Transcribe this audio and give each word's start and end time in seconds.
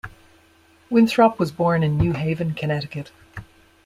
Winthrop 0.89 1.37
was 1.37 1.51
born 1.51 1.83
in 1.83 1.99
New 1.99 2.13
Haven, 2.13 2.55
Connecticut. 2.55 3.11